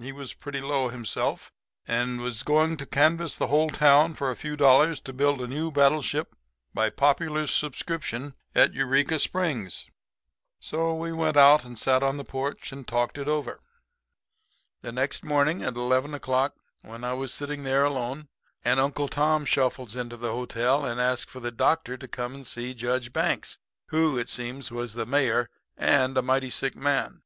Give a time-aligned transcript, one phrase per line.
[0.00, 1.52] He was pretty low himself,
[1.86, 5.46] and was going to canvass the whole town for a few dollars to build a
[5.46, 6.34] new battleship
[6.72, 9.86] by popular subscription at Eureka Springs.
[10.58, 13.60] So we went out and sat on the porch and talked it over.
[14.80, 18.28] "The next morning at eleven o'clock when I was sitting there alone,
[18.64, 22.46] an Uncle Tom shuffles into the hotel and asked for the doctor to come and
[22.46, 27.20] see Judge Banks, who, it seems, was the mayor and a mighty sick man.